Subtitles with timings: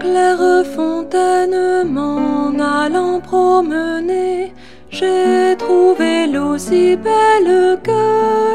[0.00, 4.52] claire fontaine m'en allant promener,
[4.90, 8.02] j'ai trouvé l'eau si belle que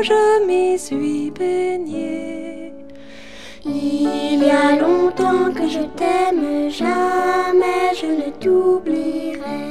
[0.10, 2.74] je m'y suis baignée.
[3.64, 9.66] Il y a longtemps que je t'aime, jamais je ne t'oublierai.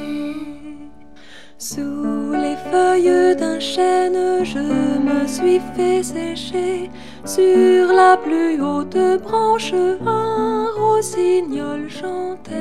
[1.57, 4.65] Sous les feuilles d'un chêne, je
[5.07, 6.89] me suis fait sécher.
[7.25, 9.73] Sur la plus haute branche,
[10.05, 12.53] un rossignol chantait.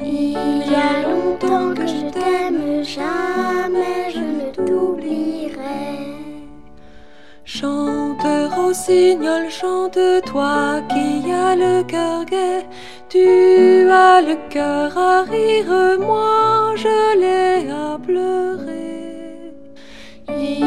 [0.00, 6.16] Il y a longtemps que je t'aime, jamais je ne t'oublierai.
[7.44, 12.66] Chante, rossignol, chante, toi qui as le cœur gai.
[13.08, 18.95] Tu as le cœur à rire, moi je l'ai à pleurer.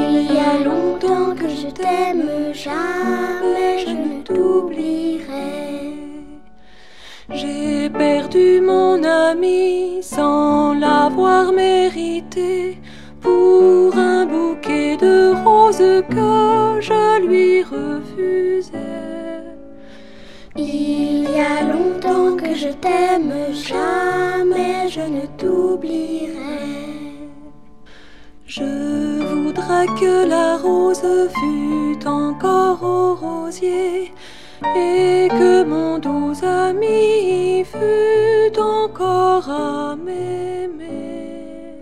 [0.02, 5.94] Il y a longtemps que je t'aime, jamais je ne t'oublierai.
[7.31, 12.77] J'ai perdu mon ami sans l'avoir mérité
[13.20, 19.00] pour un bouquet de roses que je lui refusais.
[20.55, 26.70] Il y a longtemps que je t'aime, jamais je ne t'oublierai.
[29.69, 31.05] voudrais que la rose
[31.36, 34.11] fût encore au rosier
[34.75, 41.77] et que mon doux ami fût encore à m'aimer.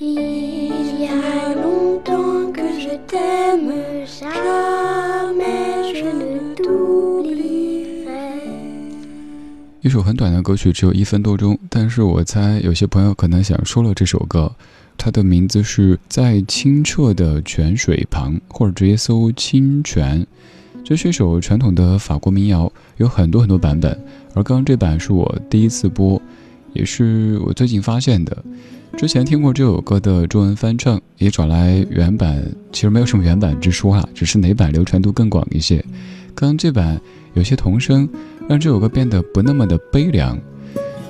[0.00, 3.72] Il y a longtemps que je t'aime,
[4.06, 8.10] jamais je ne t'oublierai.
[9.82, 14.52] 一首很短的歌曲，只有一分多钟，但是我猜有些朋友可能想说了这首歌。
[14.97, 20.25] 它的名字是在清澈的泉水旁，或者直接搜“清泉”。
[20.83, 23.91] 这是一首传统的法国民谣，有很多很多版本。
[24.33, 26.21] 而刚刚这版是我第一次播，
[26.73, 28.43] 也是我最近发现的。
[28.95, 35.83] 之前听过这首歌的中文翻唱，也找来原版，其实没有什么原版之说啊，只是哪版流传度更广一些。
[36.33, 37.01] 刚刚这版
[37.33, 38.07] 有些童声，
[38.47, 40.39] 让这首歌变得不那么的悲凉。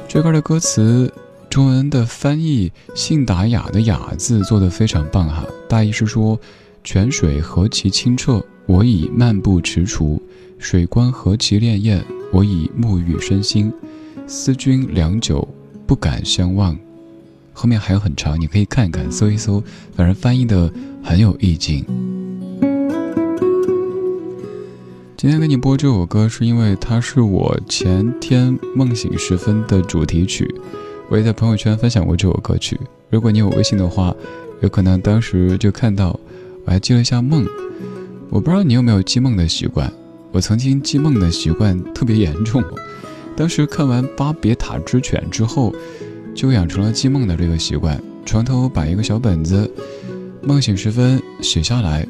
[0.07, 1.11] 这歌的歌词。
[1.55, 6.37] 中文的翻译“信达雅”的“雅”字做得非常棒哈，大意是说：
[6.83, 10.19] 泉水何其清澈，我已漫步踟蹰；
[10.59, 12.01] 水光何其潋滟，
[12.33, 13.71] 我已沐浴身心。
[14.27, 15.47] 思君良久，
[15.87, 16.77] 不敢相忘。
[17.53, 19.63] 后面还有很长，你可以看一看，搜一搜，
[19.95, 20.69] 反正翻译的
[21.01, 21.85] 很有意境。
[25.15, 30.53] 今天给你播这首歌，是因为它是我前天梦醒时分的主题曲。
[31.09, 32.79] 我也在朋友圈分享过这首歌曲。
[33.09, 34.15] 如果你有微信的话，
[34.61, 36.19] 有可能当时就看到。
[36.65, 37.45] 我还记了一下梦，
[38.31, 39.91] 我不知道你有没有记梦的习惯。
[40.31, 42.63] 我曾经记梦的习惯特别严重。
[43.37, 45.71] 当时看完《巴别塔之犬》之后，
[46.33, 48.01] 就养成了记梦的这个习惯。
[48.25, 49.69] 床头摆一个小本子，
[50.41, 52.07] 梦醒时分写下来。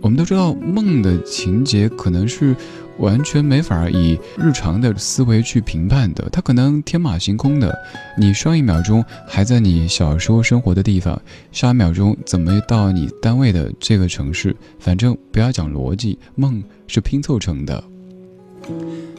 [0.00, 2.54] 我们都知道梦的情节可能是。
[2.98, 7.78] 完全没法以日常的思维去评判的，它可能天马行空的。
[8.16, 11.20] 你上一秒钟还在你小时候生活的地方，
[11.52, 14.56] 下一秒钟怎么到你单位的这个城市？
[14.78, 17.84] 反正不要讲逻辑，梦是拼凑成的。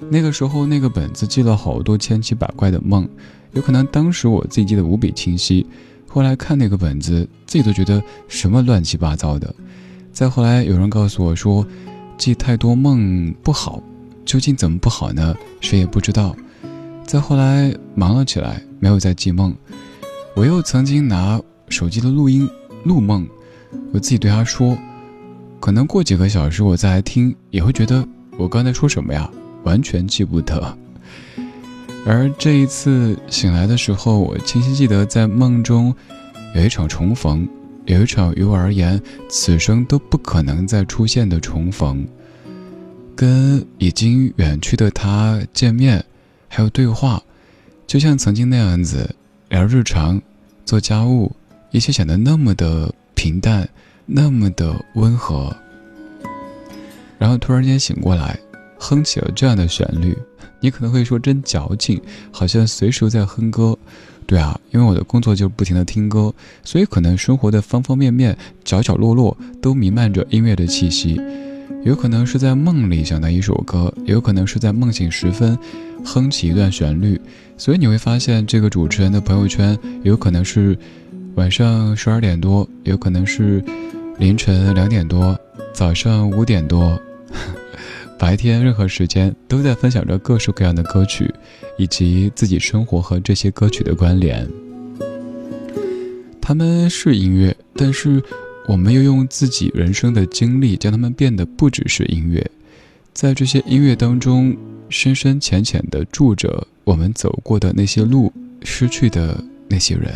[0.09, 3.07] 那个时候那个本子记了好多千奇百怪的梦，
[3.51, 5.63] 有可能当时我自己记得无比清晰，
[6.07, 9.53] 后来看那个本子，自己都觉得什么乱七八糟的。
[10.17, 11.63] 再后来有人告诉我说。
[12.17, 13.79] 记太多梦不好，
[14.25, 15.35] 究竟怎么不好呢？
[15.61, 16.35] 谁也不知道。
[17.05, 19.55] 再后来忙了起来，没有再记梦。
[20.35, 21.39] 我又曾经拿
[21.69, 22.49] 手机的录音
[22.83, 23.27] 录梦，
[23.93, 24.75] 我自己对他说
[25.61, 28.03] ：“可能过几个小时我再来听，也会觉得
[28.39, 29.29] 我刚才说什么呀，
[29.63, 30.75] 完全记不得。”
[32.03, 35.93] 而这一次醒来的时候，我清晰记得在梦中
[36.55, 37.47] 有一场重逢。
[37.87, 42.05] 有一场于我而言，此生都不可能再出现的重逢，
[43.15, 46.03] 跟已经远去的他见面，
[46.49, 47.23] 还有对话，
[47.87, 49.15] 就像曾经那样子
[49.47, 50.21] 聊日常、
[50.65, 51.33] 做家务，
[51.71, 53.67] 一切显得那么的平淡，
[54.05, 55.55] 那么的温和。
[57.17, 58.37] 然后突然间醒过来，
[58.77, 60.13] 哼起了这样的旋律，
[60.59, 62.01] 你可能会说真矫情，
[62.31, 63.76] 好像随时在哼歌。
[64.27, 66.33] 对啊，因为我的工作就是不停的听歌，
[66.63, 71.19] 所以可能生活的方方面面、角角落落都弥漫着音乐的气息。
[71.85, 75.57] 有可能是在梦里想到一首歌，有可能是在梦醒时分
[76.03, 77.19] 哼起一段旋律。
[77.57, 80.77] 所以你会发现，这个主持人的朋友圈有可能是
[81.35, 83.63] 晚上十二点多，有可能是
[84.19, 85.39] 凌晨两点多，
[85.73, 86.99] 早上五点多。
[88.19, 91.31] 白天任何时间都在分享着各式各样的歌曲，
[91.77, 94.47] 以及自己生活和这些歌曲的关联。
[96.41, 98.21] 他们是音乐，但是
[98.67, 102.45] 我们又用自己人生的经历将它们变得不只是音乐。
[103.13, 104.55] 在这些音乐当中，
[104.89, 108.33] 深深浅浅地住着我们走过的那些路，
[108.63, 110.11] 失去的那些人。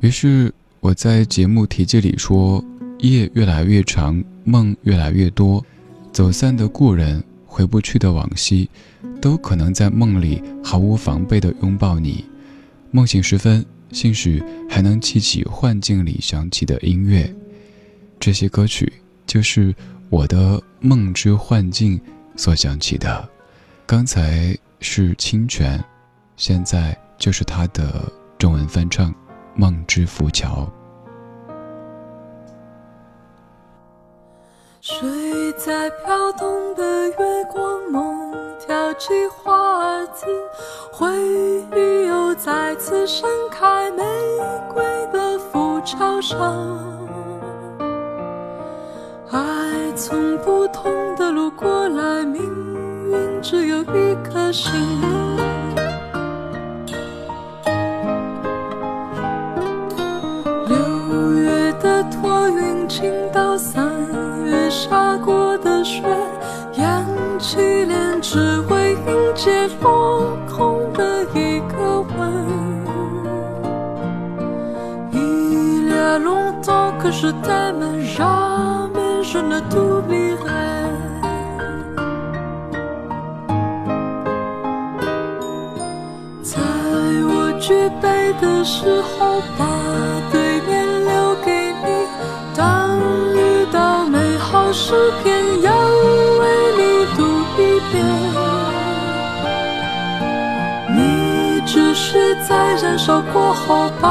[0.00, 2.64] 于是我在节目题记里说。
[3.00, 5.62] 夜越来越长，梦越来越多，
[6.10, 8.66] 走散的故人，回不去的往昔，
[9.20, 12.24] 都可能在梦里毫无防备地拥抱你。
[12.90, 13.62] 梦醒时分，
[13.92, 17.30] 兴许还能记起幻境里响起的音乐。
[18.18, 18.90] 这些歌曲
[19.26, 19.74] 就是
[20.08, 22.00] 我的梦之幻境
[22.34, 23.28] 所响起的。
[23.86, 25.82] 刚才是清泉，
[26.36, 29.12] 现在就是他的中文翻唱
[29.54, 30.64] 《梦之浮桥》。
[34.80, 37.14] 睡在飘动的月
[37.50, 40.24] 光，梦跳起花儿子，
[40.92, 41.08] 回
[41.76, 44.04] 忆又再次盛开，玫
[44.72, 46.38] 瑰的浮桥上，
[49.32, 52.40] 爱从不同的路过来，命
[53.10, 54.72] 运只有一颗心。
[68.30, 72.12] 只为迎接落空的一个吻。
[75.10, 80.14] 一列龙刀可是他们杀门神的独臂
[80.44, 80.44] 人。
[86.42, 86.60] 在
[87.30, 87.72] 我举
[88.02, 89.64] 杯的时候，把
[90.30, 92.06] 对面留给你，
[92.54, 93.00] 当
[93.34, 95.97] 遇到美好诗篇要。
[102.48, 104.08] 在燃烧过后把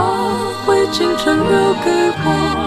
[0.63, 1.89] 灰烬全留给
[2.23, 2.66] 我。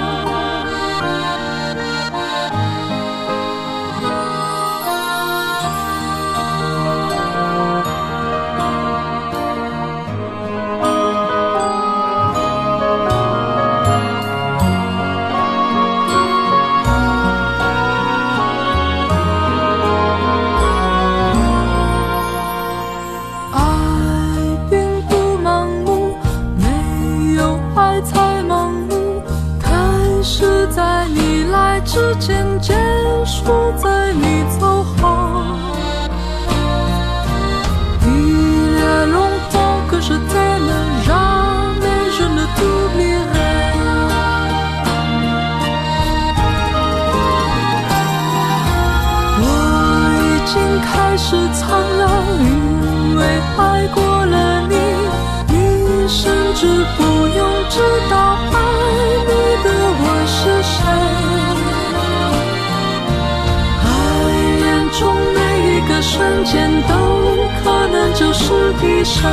[69.04, 69.30] 生，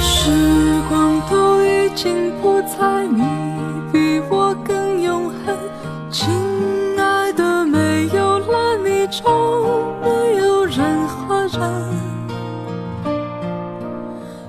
[0.00, 0.30] 时
[0.88, 3.22] 光都已经不在，你
[3.92, 5.56] 比我更永恒，
[6.10, 6.30] 亲
[6.98, 9.22] 爱的，没有了你就
[10.00, 11.60] 没有任何人。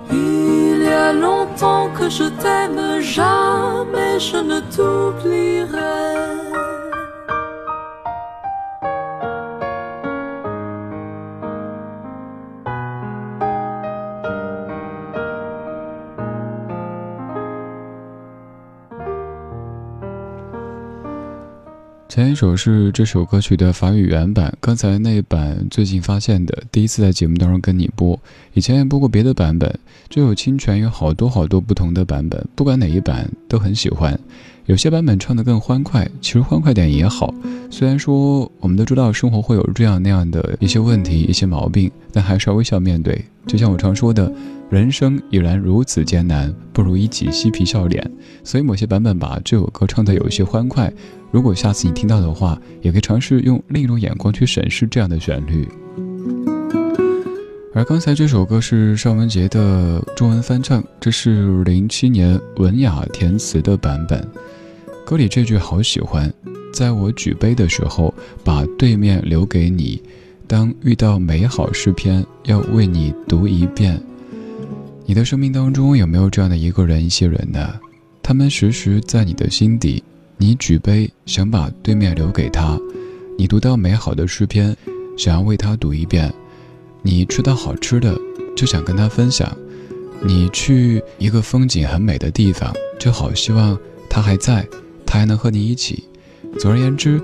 [0.10, 6.03] Il y a longtemps que je t'aime, jamais je ne t'oublierai。
[22.14, 28.20] 前一首是这首歌曲的法语原版，刚才那版最近发现的，第一次在节目当中跟你播。
[28.54, 29.80] 以前也播过别的版本，
[30.10, 34.16] 就有侵权有好多好多不同的版本，不管哪一版都很喜欢。
[34.68, 37.34] 有些版本唱得更欢快，其实欢快点也好。
[37.72, 43.26] 虽然说我们都知道生活会有这样那样的一些问题、一些毛病，但还是要微笑面对。
[43.48, 44.32] 就像我常说的，
[44.70, 48.12] 人生已然如此艰难，不如一起嬉皮笑脸。
[48.44, 50.92] 所以某些版本把这首歌唱得有一些欢快。
[51.32, 55.68] 如果下次你听到的话，也可以尝试用另一种眼光去审视这样的旋律。
[57.76, 64.28] 而刚才这首歌是尚雯婕的中文翻唱，这是零七年文雅填词的版本。
[65.06, 66.32] 歌里这句好喜欢，
[66.72, 70.02] 在我举杯的时候，把对面留给你。
[70.46, 74.00] 当遇到美好诗篇，要为你读一遍。
[75.06, 77.80] 你的生命当中有没有这样的一个人、一些人呢？
[78.22, 80.04] 他们时时在你的心底。
[80.38, 82.78] 你举杯想把对面留给他，
[83.38, 84.76] 你读到美好的诗篇，
[85.18, 86.34] 想要为他读一遍。
[87.02, 88.18] 你吃到好吃的，
[88.56, 89.56] 就想跟他分享。
[90.26, 93.78] 你去一个风景很美的地方，就好希望
[94.10, 94.68] 他还在，
[95.06, 96.04] 他还能和你一起。
[96.60, 97.22] 总而言之，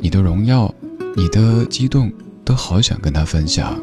[0.00, 0.72] 你的荣耀，
[1.14, 2.10] 你的激动，
[2.44, 3.78] 都好想跟他分享。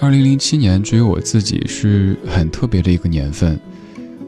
[0.00, 3.58] 二零零七年，只有我自己是很特别的一个年份。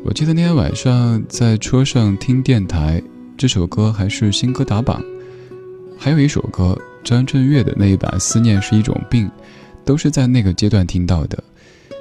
[0.04, 3.00] 我记得那天晚上在车上听电台，
[3.36, 5.00] 这首歌还是新歌打榜。
[5.96, 9.28] 还有一首歌，张震岳的那一版《思念是一种病》，
[9.84, 11.40] 都是在那个阶段听到的。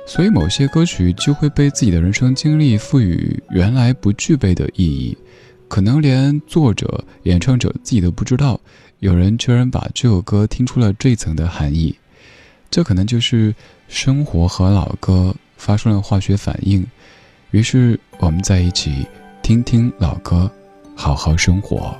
[0.07, 5.15] 所以某些歌曲就会被自己的人生经历赋予原来不具备的意义，
[5.67, 8.59] 可能连作者、演唱者自己都不知道，
[8.97, 11.95] 有人居然把这首歌听出了这层的含义。
[12.71, 13.53] 这可能就是
[13.87, 16.85] 生活和老歌发生了化学反应。
[17.51, 19.07] 于是我们在一起
[19.41, 20.49] 听听老歌，
[20.95, 21.95] 好好生活。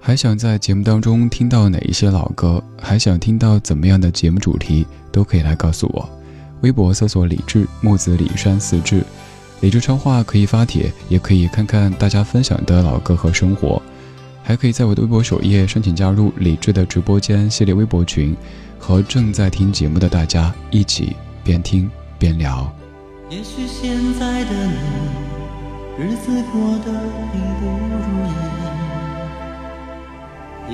[0.00, 2.62] 还想在节目当中听到哪一些老歌？
[2.80, 4.86] 还想听到怎么样的节目主题？
[5.12, 6.08] 都可以来告诉我。
[6.62, 9.04] 微博搜索“李志木子李山四志”，
[9.60, 13.80] 李志超话可以发帖，也可以看看大家分享的老歌和生活。
[14.42, 18.36] 还可以在我的微博首页申请加入李志的直播间系列微博群，
[18.78, 22.70] 和正在听节目的大家一起边听边聊。
[23.30, 24.74] 也许现在的你，
[25.98, 26.92] 日子过得
[27.32, 28.30] 并不如意。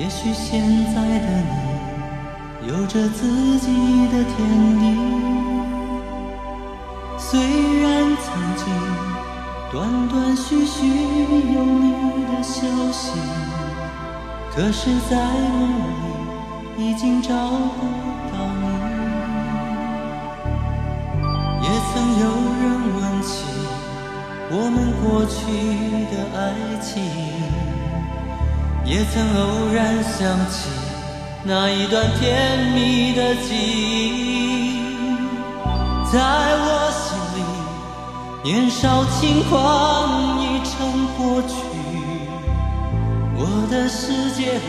[0.01, 0.61] 也许现
[0.93, 3.67] 在的你，有着自己
[4.07, 4.35] 的天
[4.79, 4.83] 地。
[7.17, 7.39] 虽
[7.81, 8.65] 然曾经
[9.71, 11.85] 断断续续有你
[12.25, 12.57] 的消
[12.91, 13.11] 息，
[14.55, 15.59] 可是在梦
[16.77, 17.85] 里已经找不
[18.31, 18.63] 到你。
[21.61, 22.23] 也曾有
[22.59, 22.63] 人
[22.95, 23.29] 问起
[24.51, 25.35] 我们过去
[26.11, 26.41] 的爱
[26.81, 26.89] 情，
[28.83, 29.41] 也曾偶
[29.73, 30.17] 然想
[30.49, 30.57] 起
[31.43, 34.79] 那一段甜蜜的记忆。
[36.11, 37.05] 在我心
[37.37, 37.39] 里，
[38.43, 39.51] 年少轻狂
[40.41, 40.75] 已成
[41.15, 41.53] 过去，
[43.41, 44.59] 我的世界里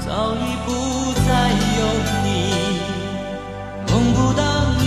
[0.00, 0.68] 早已不
[1.22, 1.30] 再
[1.78, 1.80] 有
[2.24, 2.26] 你，
[3.86, 4.42] 梦不到
[4.80, 4.82] 你，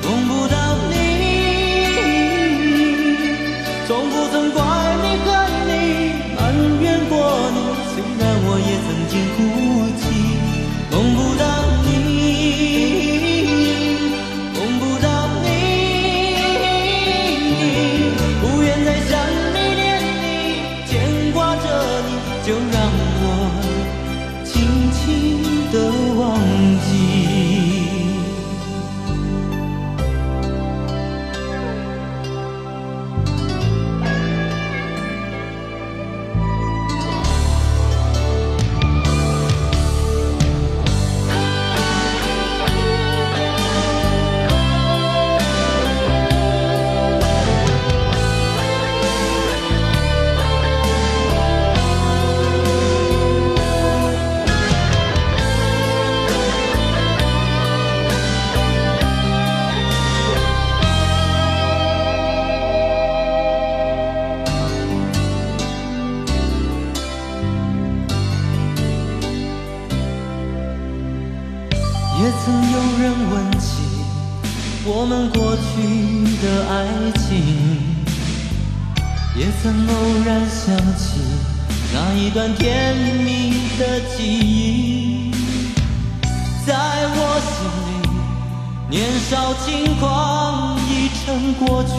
[0.00, 0.54] 梦不到
[0.88, 0.94] 你，
[3.88, 4.62] 从不曾怪
[5.02, 5.28] 你恨
[5.66, 5.72] 你
[6.36, 6.38] 埋
[6.80, 7.12] 怨过
[7.50, 7.58] 你，
[7.90, 9.53] 虽然我也曾经哭。
[79.64, 79.94] 曾偶
[80.26, 81.20] 然想起
[81.94, 82.94] 那一段甜
[83.24, 85.30] 蜜的记忆
[86.66, 87.18] 在我
[87.48, 87.56] 心
[87.88, 91.92] 里年少轻狂已成过去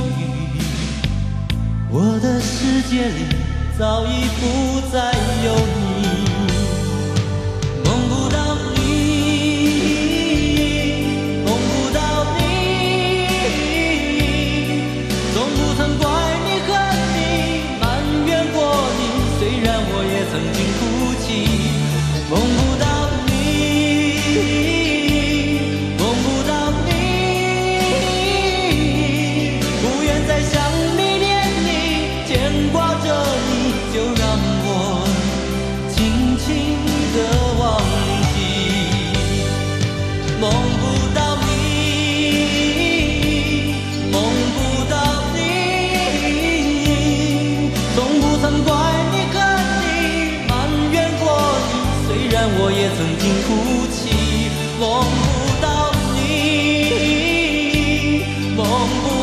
[1.90, 3.36] 我的世界里
[3.80, 5.12] 早已不再
[5.44, 5.85] 有你
[58.88, 59.15] long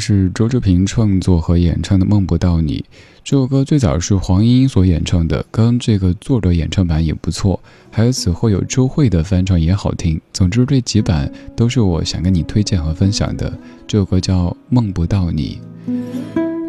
[0.00, 2.78] 是周志平创作和演唱的《梦不到你》。
[3.22, 10.18] 这首歌最早是黄莺莺所演唱的，跟这个作者演唱版也不错，还有此后有周蕙的翻唱也好听。
[10.32, 13.52] 总之这几版都是我想跟你推荐和分享的。
[13.86, 15.58] 这首歌叫《梦不到你》。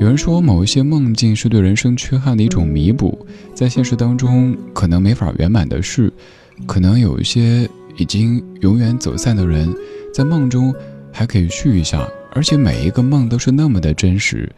[0.02, 6.12] 有人说，某一些梦境是对人生缺憾的一种弥补，在现实当中可能没法圆满的事，
[6.66, 9.74] 可能有一些已经永远走散的人，
[10.14, 10.74] 在梦中
[11.12, 12.08] 还可以续一下。
[12.34, 14.50] 而且每一个梦都是那么的真实，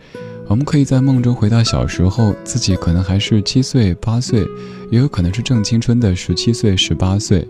[0.47, 4.45] 我们可以在梦中回到小时候，自己可能还是七岁八岁，
[4.91, 7.47] 也有可能是正青春的十七岁十八岁。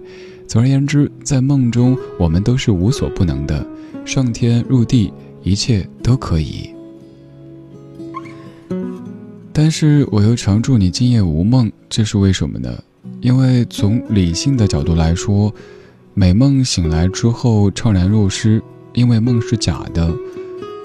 [0.47, 3.65] 总而言之，在梦中我们都是无所不能的，
[4.05, 5.11] 上天入地，
[5.41, 6.69] 一切都可以。
[9.51, 12.81] 但是我又常祝你今夜无梦，这是为什么呢？
[13.19, 15.53] 因为从理性的角度来说，
[16.13, 18.61] 美梦醒来之后怅然若失。
[18.93, 20.13] 因为梦是假的，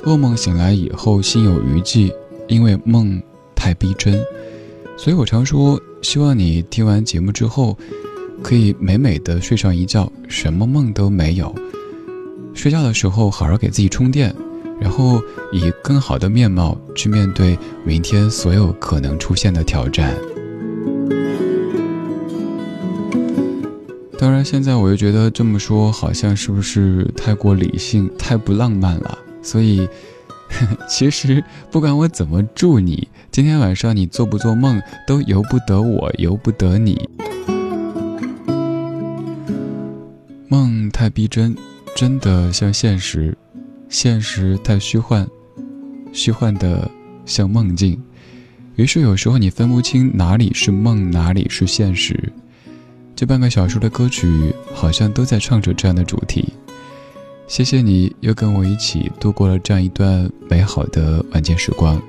[0.04, 2.12] 噩梦醒来以后心有余悸，
[2.46, 3.20] 因为梦
[3.54, 4.14] 太逼真，
[4.96, 7.76] 所以我常说，希望你听完节目之后，
[8.42, 11.54] 可以美美的睡上一觉，什么梦都没有。
[12.54, 14.34] 睡觉的时候好好给自己充电，
[14.80, 15.20] 然后
[15.52, 20.16] 以更好的面貌去面对明天所有可能出现的挑战。
[24.18, 29.16] 当然，现在我又觉得这么说好像是不是太过理性、太不浪漫了？
[29.40, 29.88] 所以，
[30.90, 37.08] 其实不管我怎么祝你，今天晚上你做不做梦都由不得我，由不得你。
[40.48, 41.56] 梦太逼真，
[41.94, 43.32] 真的像现实；
[43.88, 45.28] 现实太虚幻，
[46.12, 46.90] 虚幻的
[47.24, 48.02] 像梦境。
[48.74, 52.32] 于是有时候你分不清哪里是梦，哪里是现实。
[53.18, 56.52] 这半个小时的歌曲好像都在唱着这样的主题。
[57.48, 62.00] 谢谢你又跟我一起度过了这样一段美好的晚间时光。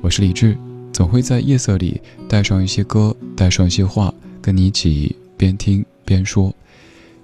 [0.00, 0.56] 我是李志，
[0.92, 6.54] 总会在夜色里带上一些歌，带上一些话，跟你一起边听边说。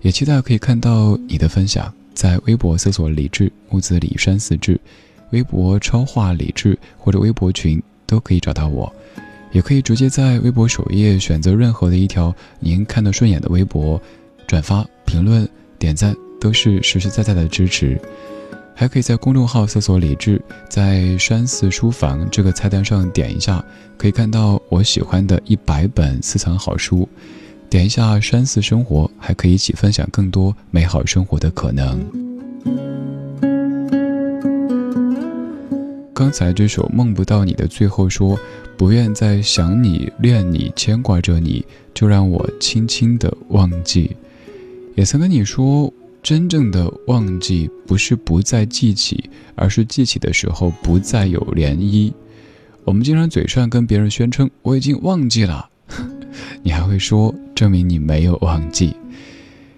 [0.01, 4.81] 也期待可以看到你的分享，在微博搜索“李志木子李山四志”，
[5.31, 8.93] 微博超话李志或者微博群都可以找到我。
[9.53, 14.01] 也可以直接在微博首页选择任何的一条您看得顺眼的微博，
[14.47, 18.01] 转发、评论、点赞都是实实在在的支持。
[18.75, 23.65] 还可以在公众号搜索“李志”，在山寺书房这个菜单上点一下，
[23.97, 27.09] 可以看到我喜欢的一百本私藏好书。
[27.69, 32.28] 点一下“山寺生活”，还可以一起分享更多美好生活的可能。
[36.19, 38.37] 刚才这首《梦不到你》的最后说。
[38.77, 44.17] 不愿再想你、恋你、牵挂着你，就让我轻轻的忘记。
[44.95, 52.13] 也曾跟你说，真正的忘记不是不再记起，而是记起的时候不再有涟漪。
[52.85, 55.69] 我们经常嘴上跟别人宣称我已经忘记了，
[56.63, 58.95] 你还会说证明你没有忘记。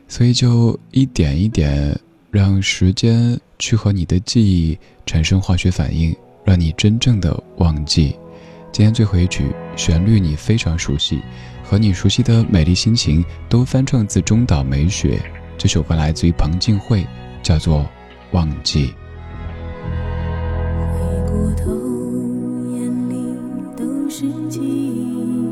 [0.08, 1.98] 所以就一点一点
[2.30, 8.16] 让时间去和你的记忆产生化学反应，让你真正的忘记。
[8.72, 11.20] 今天最后一曲旋律你非常熟悉，
[11.64, 15.20] 和你熟悉的美丽心情都翻唱自中岛美雪。
[15.58, 17.04] 这首歌来自于彭靖慧，
[17.42, 17.80] 叫做
[18.30, 18.86] 《忘记》。
[20.92, 20.98] 回
[21.28, 21.72] 过头，
[22.72, 23.34] 眼里
[23.76, 25.44] 都是记忆，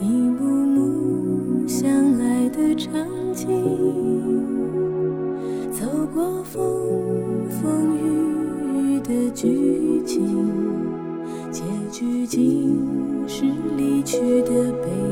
[0.00, 1.88] 一幕幕相
[2.20, 2.92] 爱的场
[3.32, 3.46] 景，
[9.34, 10.72] 剧情。
[11.50, 13.44] 结局竟是
[13.76, 15.11] 离去的背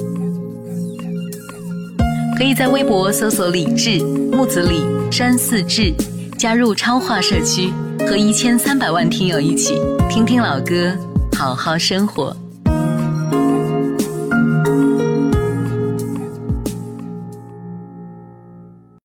[2.41, 3.99] 可以在微博搜索“李志
[4.31, 5.93] 木子李山寺志”，
[6.39, 9.75] 加入超话社区，和一千三百万听友一起
[10.09, 10.91] 听听老歌，
[11.37, 12.35] 好好生活。